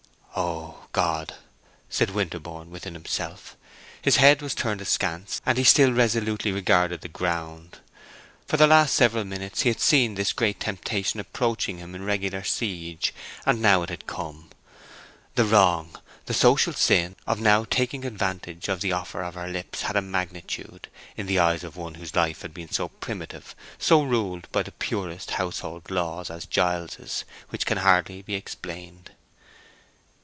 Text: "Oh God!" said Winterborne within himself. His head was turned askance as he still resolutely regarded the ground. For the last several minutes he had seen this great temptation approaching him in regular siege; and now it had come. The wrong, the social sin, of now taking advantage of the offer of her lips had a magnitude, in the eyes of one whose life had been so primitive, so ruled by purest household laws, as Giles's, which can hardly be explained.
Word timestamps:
"Oh 0.33 0.77
God!" 0.93 1.35
said 1.89 2.09
Winterborne 2.09 2.71
within 2.71 2.95
himself. 2.95 3.55
His 4.01 4.15
head 4.17 4.41
was 4.41 4.55
turned 4.55 4.81
askance 4.81 5.41
as 5.45 5.57
he 5.57 5.63
still 5.63 5.91
resolutely 5.93 6.51
regarded 6.51 7.01
the 7.01 7.07
ground. 7.09 7.77
For 8.47 8.57
the 8.57 8.65
last 8.67 8.93
several 8.95 9.23
minutes 9.25 9.61
he 9.61 9.69
had 9.69 9.79
seen 9.81 10.15
this 10.15 10.33
great 10.33 10.59
temptation 10.59 11.19
approaching 11.19 11.77
him 11.77 11.93
in 11.95 12.03
regular 12.03 12.43
siege; 12.43 13.13
and 13.45 13.61
now 13.61 13.83
it 13.83 13.89
had 13.89 14.07
come. 14.07 14.49
The 15.35 15.45
wrong, 15.45 15.97
the 16.25 16.33
social 16.33 16.73
sin, 16.73 17.15
of 17.27 17.39
now 17.39 17.65
taking 17.65 18.03
advantage 18.05 18.67
of 18.67 18.81
the 18.81 18.93
offer 18.93 19.21
of 19.21 19.35
her 19.35 19.47
lips 19.47 19.83
had 19.83 19.95
a 19.95 20.01
magnitude, 20.01 20.87
in 21.15 21.25
the 21.27 21.39
eyes 21.39 21.63
of 21.63 21.77
one 21.77 21.95
whose 21.95 22.15
life 22.15 22.41
had 22.41 22.53
been 22.53 22.71
so 22.71 22.87
primitive, 22.89 23.53
so 23.77 24.01
ruled 24.01 24.51
by 24.51 24.63
purest 24.63 25.31
household 25.31 25.91
laws, 25.91 26.29
as 26.29 26.45
Giles's, 26.45 27.23
which 27.49 27.65
can 27.65 27.77
hardly 27.79 28.21
be 28.21 28.35
explained. 28.35 29.11